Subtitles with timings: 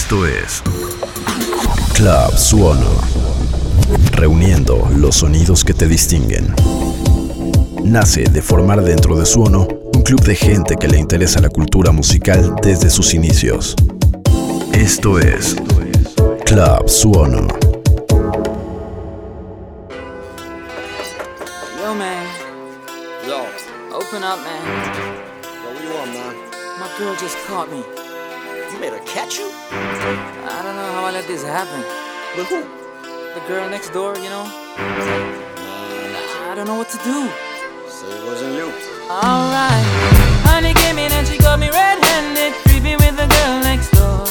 [0.00, 0.62] Esto es
[1.92, 2.88] Club Suono.
[4.12, 6.54] Reuniendo los sonidos que te distinguen.
[7.82, 11.90] Nace de formar dentro de Suono un club de gente que le interesa la cultura
[11.90, 13.74] musical desde sus inicios.
[14.72, 15.56] Esto es
[16.46, 17.48] Club Suono.
[21.76, 22.24] Yo, man.
[23.26, 23.40] Yo,
[23.96, 24.62] Open up, man.
[24.94, 26.36] yo, what you want, man?
[26.78, 27.97] My girl just caught me.
[28.72, 29.50] You made her catch you?
[29.72, 31.80] I don't know how I let this happen.
[32.36, 32.60] With who?
[33.32, 34.44] The girl next door, you know?
[36.46, 37.28] I don't know what to do.
[37.88, 38.70] So it wasn't you.
[39.08, 39.86] Alright.
[40.44, 44.26] Honey came in and she got me red handed, creepy with the girl next door.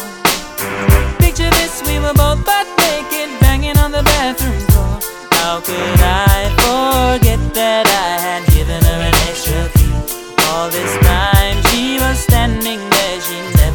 [1.17, 4.99] Picture this, we were both butt naked, banging on the bathroom floor.
[5.31, 6.53] How could I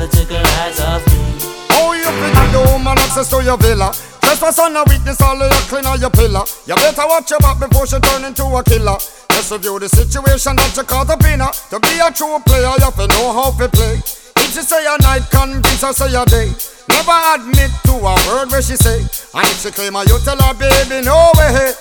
[0.03, 1.23] never took her eyes off me.
[1.71, 2.11] How you
[2.53, 3.93] the woman access to your villa?
[4.21, 6.43] Trespass on a weakness, all of your clean on your pillar.
[6.67, 8.97] You better watch your back before she turn into a killer.
[9.31, 11.53] Just review the situation that you caught up in her.
[11.71, 13.99] To be a true player, you have to know how to play.
[14.43, 16.51] If she say a night, convince her say a day.
[16.89, 19.01] Never admit to a word where she say.
[19.35, 21.75] And if she claim her, you tell her, baby, no way.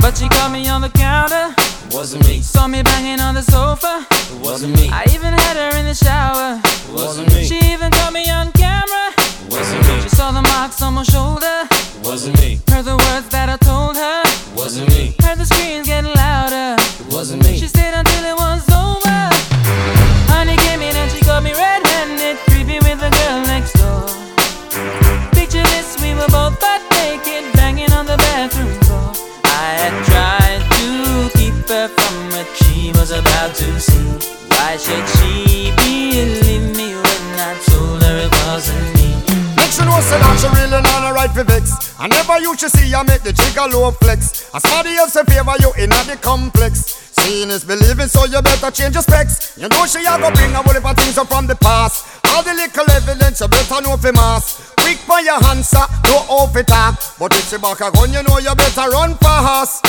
[0.00, 1.54] But she caught me on the counter,
[1.92, 4.06] Wasn't me, saw me banging on the sofa.
[4.42, 6.60] wasn't me, I even had her in the shower.
[6.94, 9.06] wasn't me, She even caught me on camera.
[9.50, 11.66] wasn't me, She saw the marks on my shoulder.
[12.04, 14.22] wasn't me, Heard the words that I told her.
[14.56, 16.76] wasn't me, Heard the screams getting louder.
[17.10, 19.18] wasn't me, She stayed until it was over.
[20.32, 23.29] Honey came in and she got me red-handed, creepy with the girl
[34.80, 39.12] should she believe me when I told her it wasn't me?
[39.56, 41.92] Make sure know say that she really not a right for vex.
[42.00, 44.48] I never you should see I make the trigger low flex.
[44.54, 46.96] As somebody else in favor you in the complex.
[47.20, 49.58] Seeing is believing, so you better change your specs.
[49.58, 52.24] You know she a go bring a whole heap of things up from the past.
[52.32, 54.72] All the little evidence you better know for mass.
[54.90, 56.98] Quick for your answer, no off it talk.
[57.16, 59.84] But if she back a gun, you know you better run fast.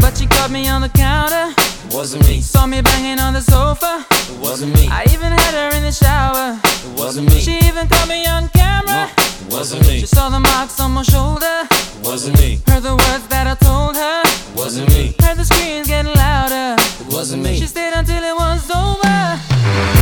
[0.00, 1.54] But she caught me on the counter,
[1.94, 4.04] wasn't me, saw me banging on the sofa.
[4.42, 6.58] wasn't me, I even had her in the shower.
[6.98, 9.08] wasn't me, She even caught me on camera.
[9.48, 11.68] wasn't me, She saw the marks on my shoulder.
[12.02, 14.22] wasn't me, Heard the words that I told her.
[14.56, 16.74] wasn't me, Heard the screams getting louder.
[17.12, 17.60] wasn't me.
[17.60, 19.99] She stayed until it was over.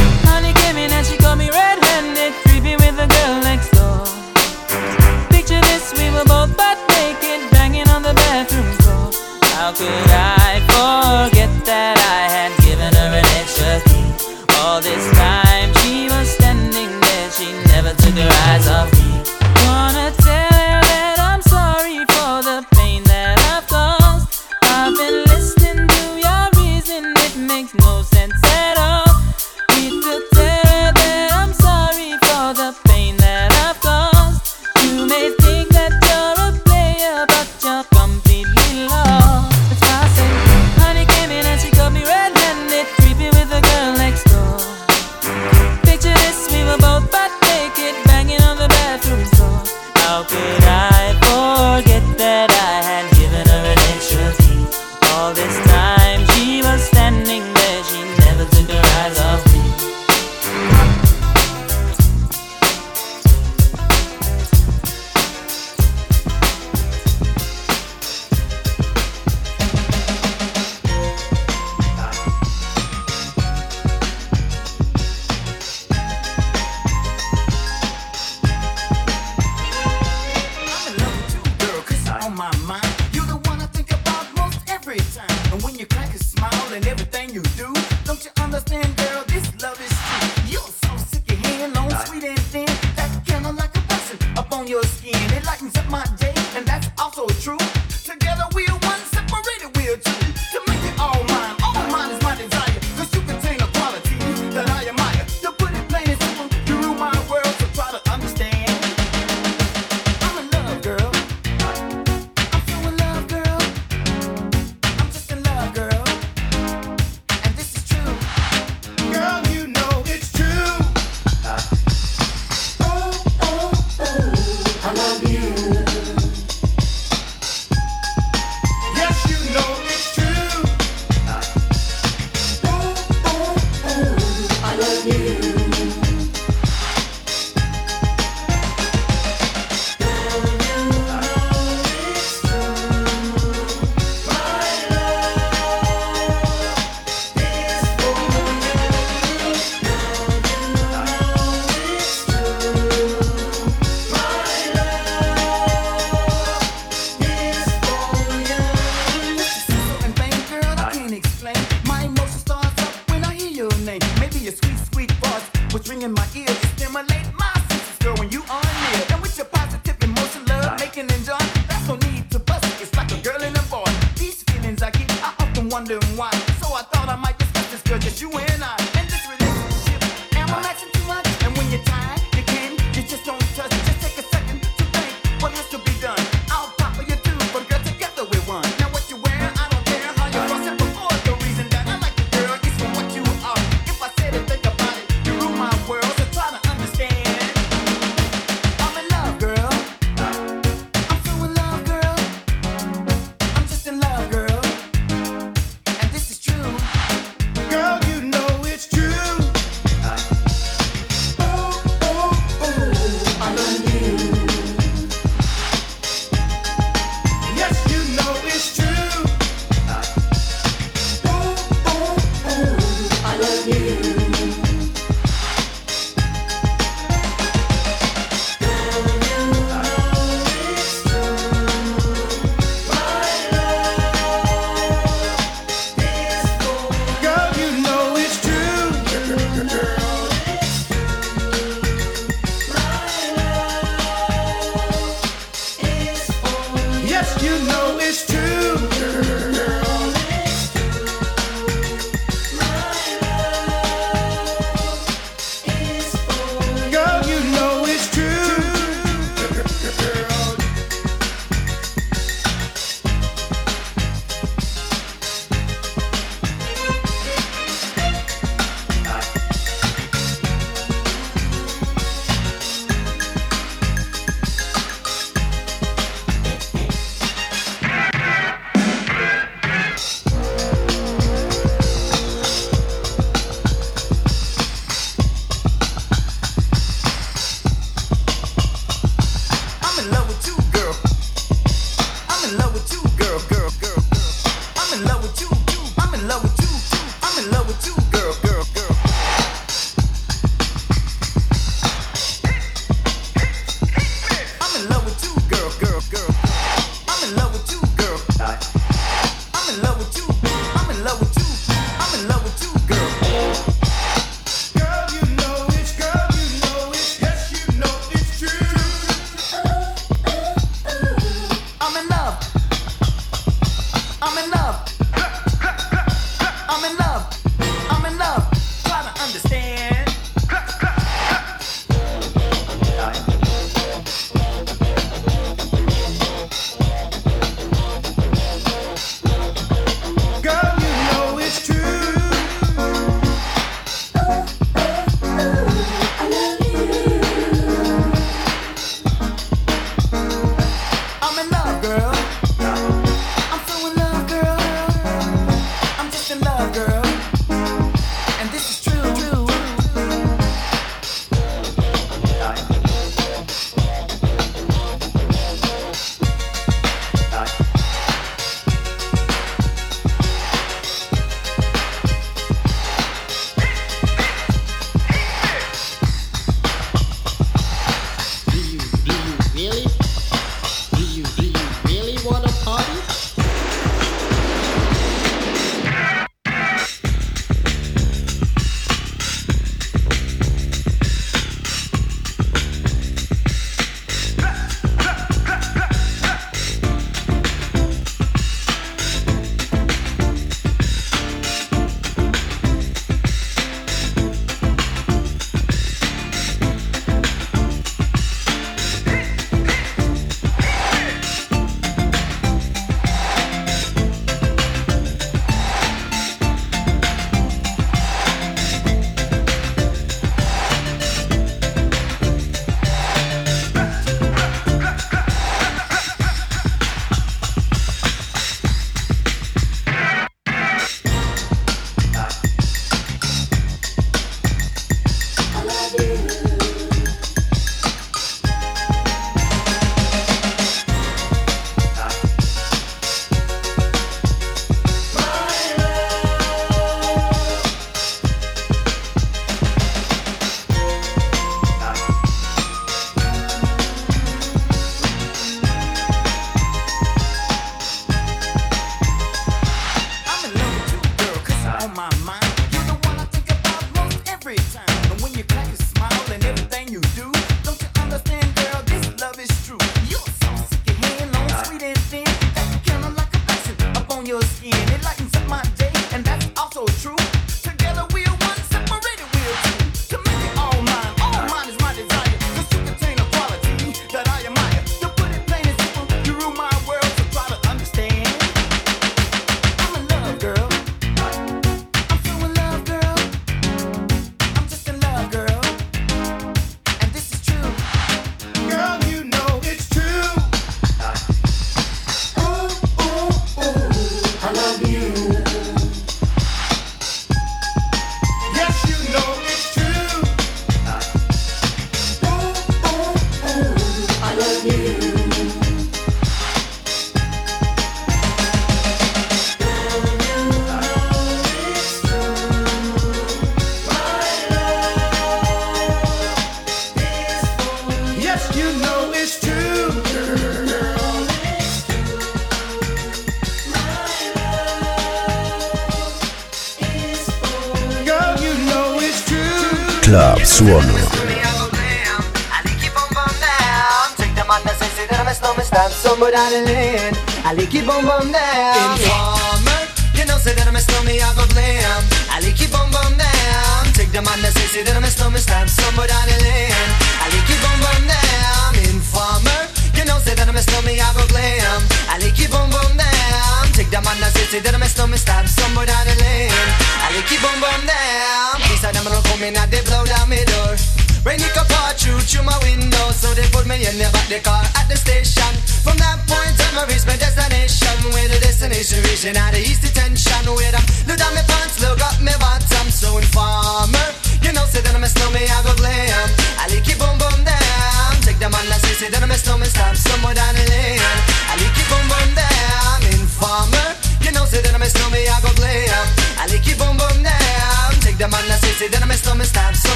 [573.98, 574.58] They put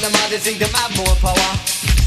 [0.00, 1.52] on them, all they think them have more power.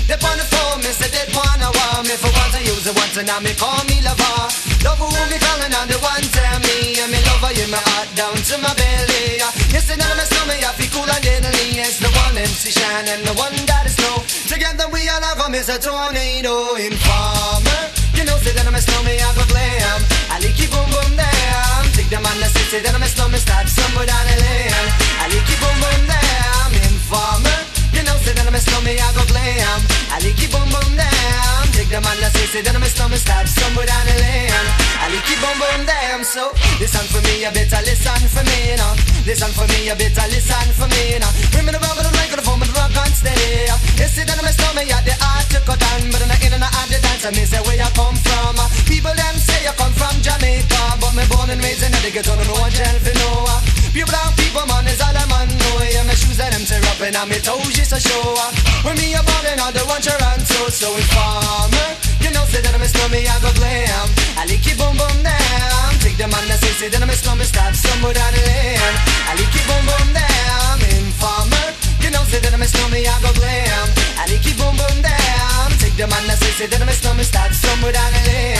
[0.09, 2.95] They on the phone, me say they wanna want me for once I use it
[2.97, 4.49] once and now me call me lover.
[4.83, 8.09] Love who me calling on the one tell me and me lover in my heart
[8.17, 9.39] down to my belly.
[9.71, 11.79] Yes, and I'm a snowman, I feel cool and deadly.
[11.79, 14.25] It's the one MC Shan and the one that is snow.
[14.49, 17.81] Together we all have a miss a tornado informer.
[18.17, 19.99] You know, say that I'm a snowman, I go glam.
[20.33, 21.81] I like it boom boom down.
[21.95, 24.72] Take the man that say, say that I'm a snowman, start somewhere down the lane.
[28.63, 29.79] Snowman, I go glam.
[30.09, 31.61] I like it boom boom down.
[31.75, 34.67] Take the man that say, say that I'm a snowman, start somewhere down the lane.
[35.03, 36.23] I like it boom boom down.
[36.23, 38.95] So listen for me, you better listen for me now.
[39.27, 41.31] Listen for me, you better listen for me now.
[41.53, 43.67] Women around with the microphone, but rock on steady.
[44.13, 46.53] See that I'm a snowman, yeah, the art to cut down, but I'm not in
[46.53, 47.25] and out the dance.
[47.25, 48.61] I say where you come from.
[48.85, 52.37] People them say you come from Jamaica, but me born and raised in the ghetto,
[52.37, 53.49] no one tell for no.
[53.89, 55.62] Pure brown people, man, is all I'm on.
[56.37, 56.45] Know.
[56.45, 58.35] Yeah, my shoes and them tear up and toes just a show.
[58.83, 61.89] When me a ballin', I don't want Toronto, so informer.
[62.21, 64.07] You know, say that I'm a snowman, I go glam.
[64.37, 65.89] I like it boom boom down.
[65.99, 68.95] Take the man that say, say that I'm a snowman, start somewhere down the lane.
[69.29, 70.77] I like it boom boom down.
[70.97, 71.67] Informer.
[72.01, 73.87] You know, say that I'm a snowman, I go glam.
[74.17, 75.67] I like it boom boom down.
[75.79, 78.52] Take the man that say, say that I'm a snowman, start somewhere down the lane.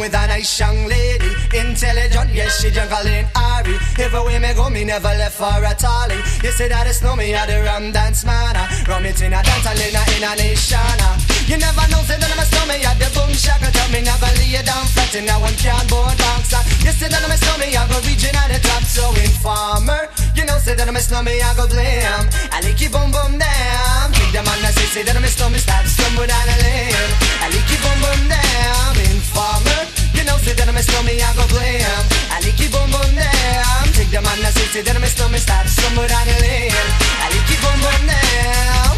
[0.00, 3.76] With a nice young lady, intelligent, yes, she jungle in Ari.
[3.98, 6.16] Everywhere me go, me never left for a tally.
[6.42, 8.56] You say that it's no me, I the rum dance man.
[8.88, 10.78] Rum it in a dance, I in a, in a nation.
[10.78, 11.39] Uh.
[11.50, 13.74] You never know, say that I'm a snowman, I the boom shaka.
[13.74, 16.54] Tell me never lay it down flat in a one can board box.
[16.86, 20.06] You say that I'm a snowman, I go reaching at the top, so informer.
[20.38, 22.30] You know, say that I'm a snowman, I go blam.
[22.54, 24.14] I like it boom boom down.
[24.14, 27.10] Take the man that say, say that I'm a snowman, start stumble down the lane.
[27.42, 28.94] I like it boom boom down.
[29.10, 29.82] Informer.
[30.14, 32.02] You know, say that I'm a snowman, I go blam.
[32.30, 33.90] I like it boom boom down.
[33.98, 36.70] Take the man that say, say that I'm a snowman, start stumble down the lane.
[37.18, 38.94] I like it boom boom down.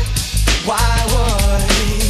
[0.68, 0.85] Why
[1.16, 2.01] would?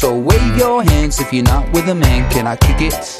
[0.00, 0.18] So.
[0.18, 2.30] Wave your hands if you're not with a man.
[2.30, 3.19] Can I kick it?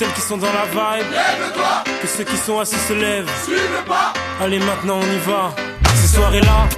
[0.00, 1.12] Celles qui sont dans la vibe,
[2.00, 3.28] que ceux qui sont assis se lèvent.
[4.40, 5.54] Allez, maintenant on y va.
[5.94, 6.68] Ces soirées-là,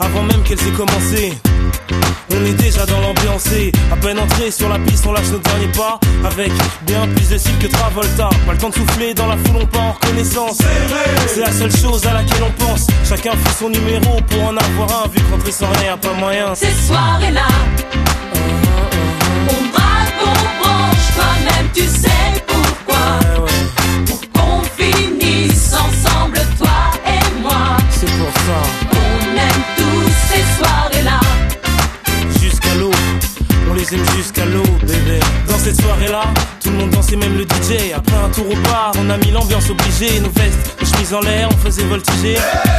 [0.00, 1.38] avant même qu'elles aient commencé.
[2.32, 5.38] On est déjà dans l'ambiance et à peine entré sur la piste, on lâche nos
[5.38, 6.50] derniers pas avec
[6.82, 8.28] bien plus de style que Travolta.
[8.44, 10.58] Pas le temps de souffler dans la foule, on part en reconnaissance.
[11.28, 12.88] C'est la seule chose à laquelle on pense.
[13.08, 16.56] Chacun fait son numéro pour en avoir un, vu qu'entrer sans rien, pas moyen.
[16.56, 17.46] Ces soirées-là,
[19.48, 22.13] on braque, on branche, toi-même tu sais
[32.40, 32.90] Jusqu'à l'eau,
[33.70, 35.20] on les aime jusqu'à l'eau, bébé.
[35.48, 36.24] Dans cette soirée-là,
[36.62, 37.92] tout le monde dansait, même le DJ.
[37.94, 40.20] Après un tour au bar, on a mis l'ambiance obligée.
[40.20, 42.36] Nos vestes, nos chemises en l'air, on faisait voltiger.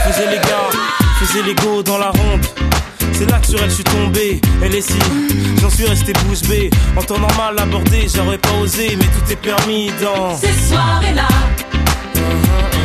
[0.08, 0.70] Faisait les gars,
[1.20, 2.46] faisait les go dans la ronde.
[3.14, 5.00] C'est là que sur elle je suis tombé, elle est si,
[5.62, 6.70] j'en suis resté bouche bée.
[6.96, 10.36] En temps normal abordé, j'aurais pas osé, mais tout est permis dans.
[10.36, 11.28] Ces soirées-là,
[12.16, 12.85] on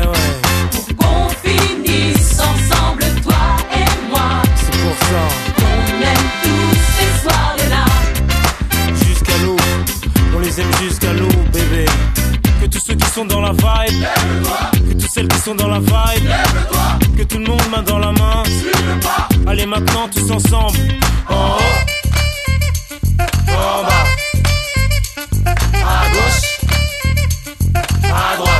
[10.81, 11.85] jusqu'à l'eau, bébé.
[12.61, 14.05] Que tous ceux qui sont dans la vibe,
[14.87, 16.29] que toutes celles qui sont dans la vibe,
[17.17, 18.43] que tout le monde main dans la main.
[19.47, 20.77] Allez maintenant tous ensemble.
[21.29, 21.61] En haut,
[23.49, 24.05] en bas,
[25.75, 26.59] à gauche,
[28.03, 28.50] à droite.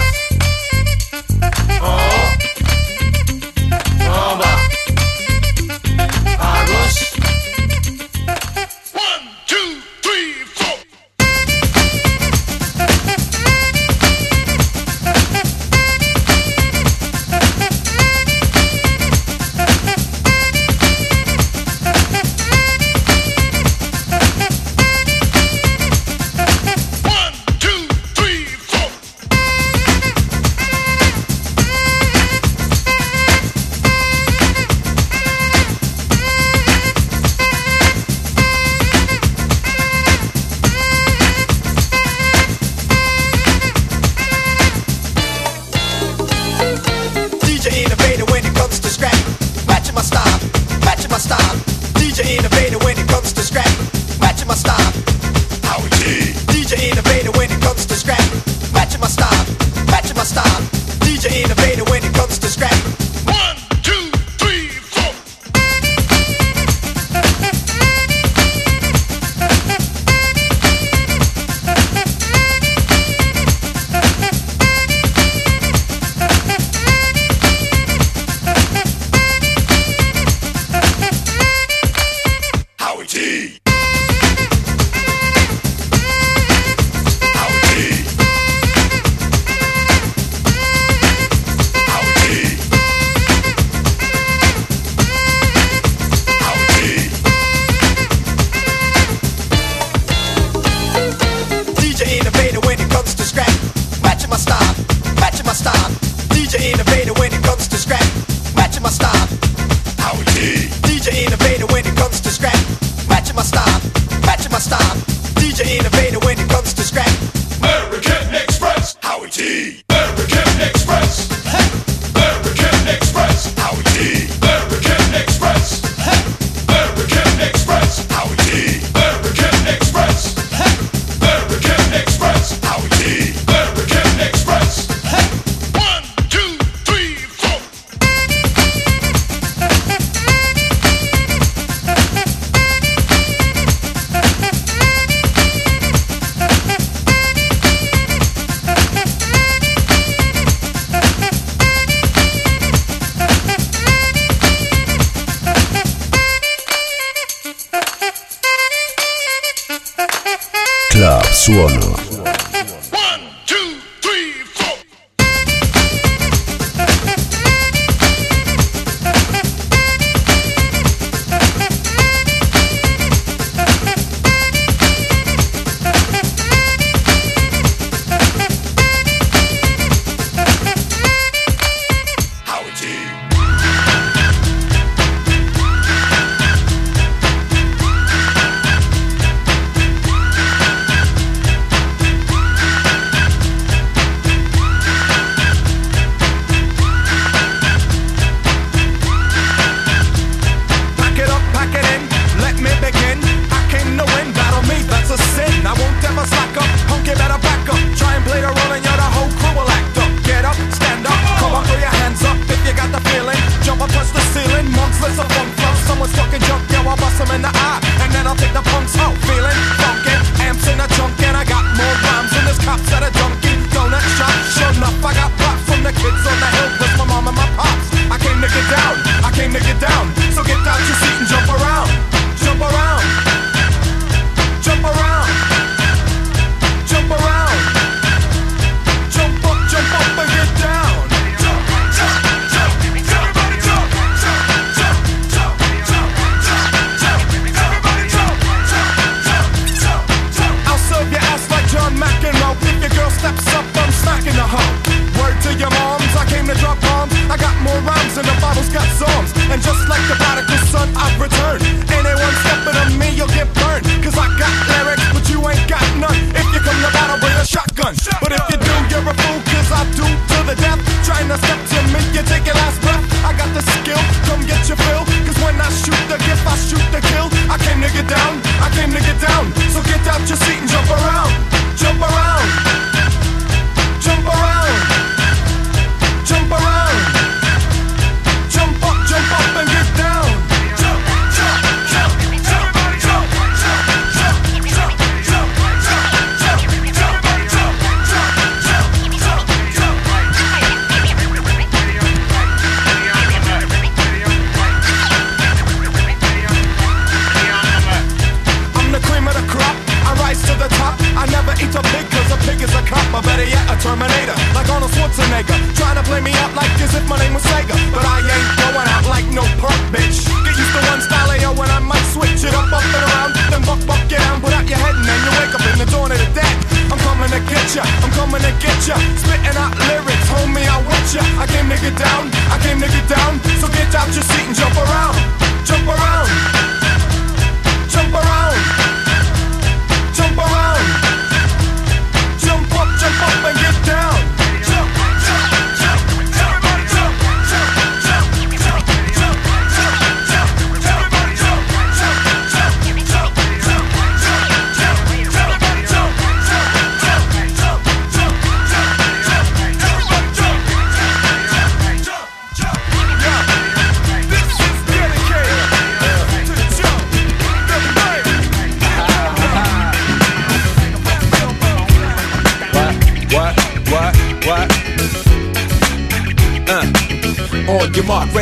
[161.42, 162.11] Suono.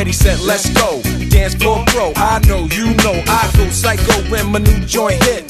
[0.00, 1.02] ready, set, let's go.
[1.28, 5.49] Dance floor pro, I know, you know, I go psycho when my new joint hit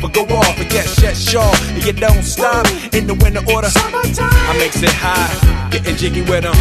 [0.00, 1.52] but go off and get shut shaw.
[1.74, 3.68] And you don't stop in the winter order.
[3.74, 6.54] I makes it high, getting jiggy with them.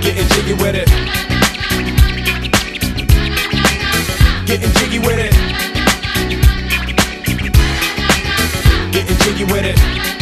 [0.00, 0.88] Getting jiggy with it.
[4.46, 5.32] Getting jiggy with it.
[8.92, 10.13] Getting jiggy with it.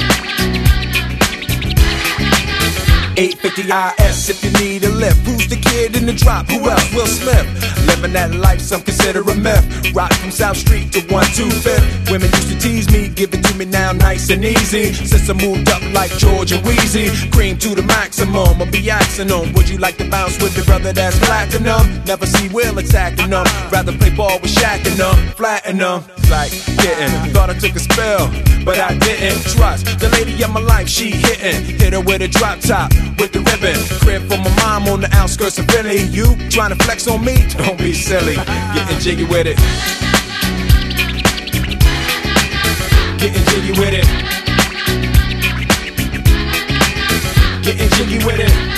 [3.17, 3.69] 850
[4.03, 5.19] IS if you need a lift.
[5.27, 6.47] Who's the kid in the drop?
[6.47, 6.95] Who else?
[6.95, 7.47] Will Smith.
[7.87, 9.93] Living that life, some consider a myth.
[9.95, 12.11] Rock from South Street to 125th.
[12.11, 14.93] Women used to tease me, give it to me now nice and easy.
[14.93, 18.61] Since I moved up like George and Weezy, cream to the maximum.
[18.61, 19.53] I'll be axing them.
[19.53, 22.05] Would you like to bounce with the brother that's platinum?
[22.05, 23.45] Never see Will attacking them.
[23.71, 26.22] Rather play ball with Shaq and them, flatten them.
[26.33, 27.13] Like getting.
[27.35, 28.33] Thought I took a spell,
[28.65, 29.39] but I didn't.
[29.53, 31.77] Trust the lady of my life, she hitting.
[31.79, 33.77] Hit her with a drop top, with the ribbon.
[34.01, 36.01] Crib for my mom on the outskirts of Philly.
[36.05, 37.45] You trying to flex on me?
[37.59, 38.37] Don't be silly.
[38.73, 39.59] Getting jiggy with it.
[43.21, 44.07] Getting jiggy with it.
[47.63, 48.72] Getting jiggy with it.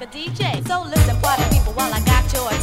[0.00, 0.66] The sucker DJ.
[0.66, 2.59] So listen, party people, while I got your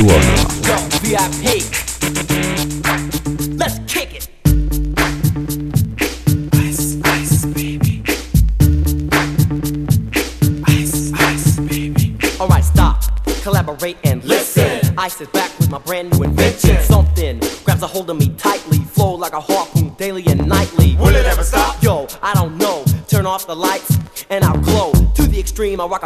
[0.00, 0.29] Club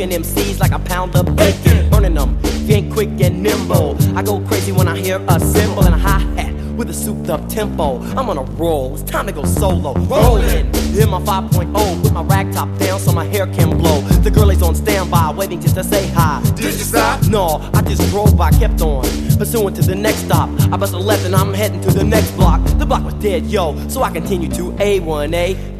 [0.00, 1.90] Cooking MCs like a pound of bacon.
[1.90, 2.38] Burning them,
[2.70, 3.98] ain't quick and nimble.
[4.16, 7.28] I go crazy when I hear a cymbal and a hi hat with a souped
[7.28, 8.00] up tempo.
[8.16, 9.92] I'm on a roll, it's time to go solo.
[9.92, 14.00] Rolling, hit my 5.0, put my rag top down so my hair can blow.
[14.22, 16.40] The girl is on standby, waiting just to say hi.
[16.54, 17.26] Did you stop?
[17.28, 19.02] No, I just drove by, kept on.
[19.36, 20.48] Pursuing to the next stop.
[20.72, 22.64] I bust a left and I'm heading to the next block.
[22.78, 25.79] The block was dead, yo, so I continue to A1A.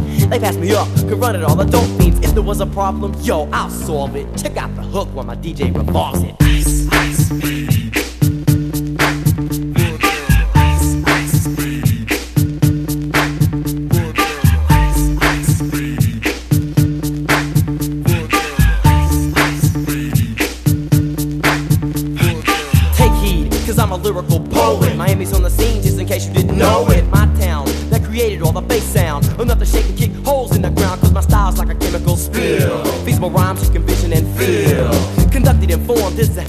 [0.31, 2.25] They passed me up, could run it all the dope fiends.
[2.25, 4.25] If there was a problem, yo, I'll solve it.
[4.37, 6.35] Check out the hook while my DJ revolves it.
[6.39, 7.31] Ice, ice.
[7.33, 7.50] Ice,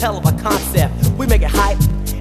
[0.03, 0.93] hell of a concept.
[1.17, 1.79] We make it hype,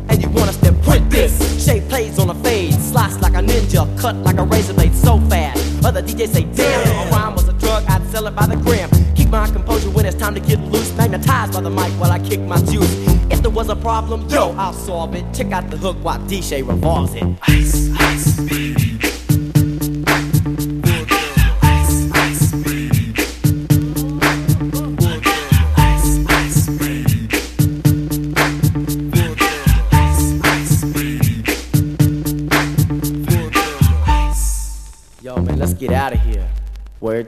[0.07, 1.34] and you want us to print this.
[1.65, 5.19] Shay plays on a fade, slice like a ninja, cut like a razor blade so
[5.21, 5.84] fast.
[5.84, 8.55] Other DJs say, damn, if a rhyme was a drug, I'd sell it by the
[8.57, 8.88] gram.
[9.15, 12.19] Keep my composure when it's time to get loose, magnetized by the mic while I
[12.19, 12.93] kick my juice.
[13.32, 15.25] If there was a problem, yo, I'll solve it.
[15.34, 17.23] Check out the hook while DJ revolves it.
[17.47, 18.61] Ice, ice, baby.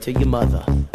[0.03, 0.92] To your mother.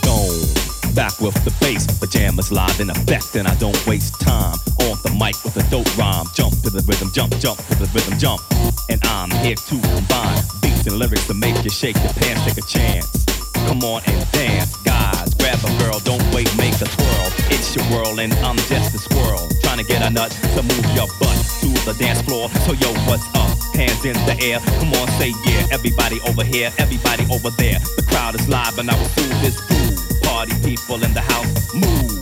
[0.00, 0.72] The.
[0.94, 4.56] Back with the bass, pajamas live in effect, and I don't waste time.
[4.84, 6.26] On the mic with a dope rhyme.
[6.34, 8.40] Jump to the rhythm, jump, jump to the rhythm, jump.
[8.90, 12.58] And I'm here to combine beats and lyrics to make you shake your pants, take
[12.58, 13.08] a chance.
[13.66, 15.32] Come on and dance, guys.
[15.34, 17.28] Grab a girl, don't wait, make a twirl.
[17.48, 19.48] It's your world, and I'm just a squirrel.
[19.62, 22.50] Trying to get a nut to move your butt to the dance floor.
[22.66, 23.51] So, yo, what's up?
[23.74, 25.66] Hands in the air, come on, say yeah.
[25.70, 27.78] Everybody over here, everybody over there.
[27.96, 30.22] The crowd is live, and I will fool this groove.
[30.22, 32.21] Party people in the house, move.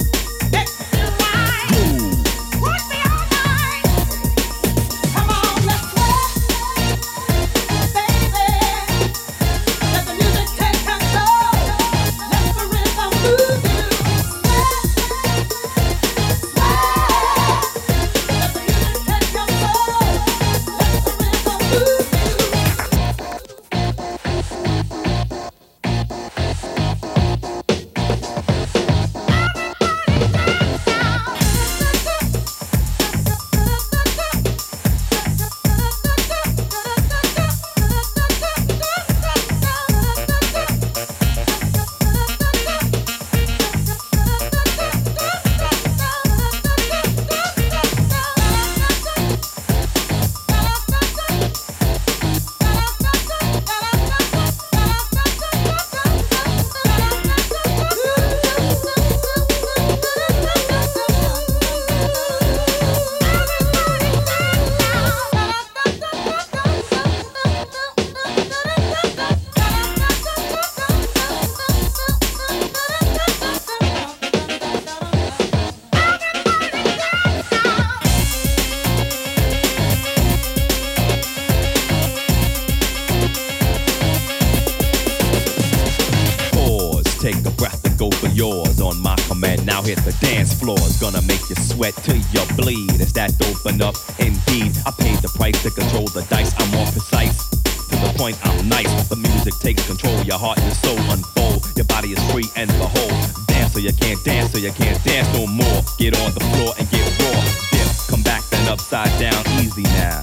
[91.81, 93.01] Sweat till you bleed.
[93.01, 93.97] Is that open up?
[94.19, 96.53] Indeed, I paid the price to control the dice.
[96.61, 97.49] I'm more precise.
[97.89, 99.09] To the point, I'm nice.
[99.09, 100.21] The music takes control.
[100.25, 101.65] Your heart and soul unfold.
[101.77, 103.17] Your body is free and behold.
[103.49, 105.81] Dance you can't dance, so you can't dance no more.
[105.97, 107.41] Get on the floor and get raw.
[107.73, 109.41] Dip, come back then upside down.
[109.65, 110.21] Easy now.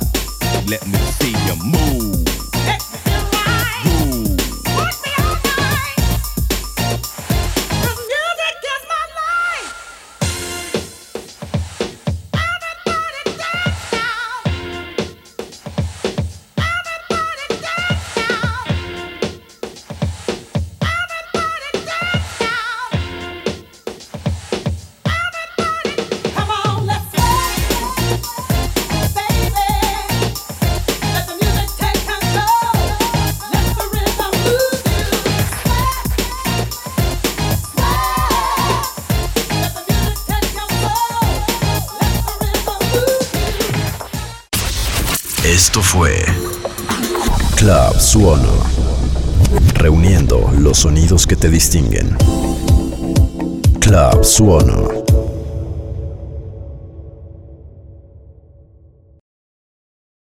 [0.68, 2.16] Let me see you move.
[50.78, 52.15] Sonidos que te distinguen.
[53.80, 54.97] Club Suono.